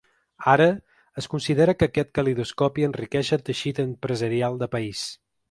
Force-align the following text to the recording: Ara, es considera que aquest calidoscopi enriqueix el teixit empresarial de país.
Ara, 0.51 0.65
es 1.21 1.27
considera 1.33 1.75
que 1.81 1.89
aquest 1.89 2.09
calidoscopi 2.19 2.87
enriqueix 2.89 3.31
el 3.39 3.45
teixit 3.51 3.83
empresarial 3.87 4.61
de 4.65 4.71
país. 4.79 5.07